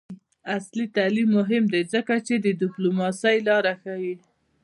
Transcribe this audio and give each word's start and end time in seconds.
عصري 0.55 0.85
تعلیم 0.97 1.29
مهم 1.37 1.63
دی 1.73 1.81
ځکه 1.93 2.13
چې 2.27 2.33
د 2.39 2.47
ډیپلوماسۍ 2.61 3.37
لارې 3.47 3.73
ښيي. 3.81 4.15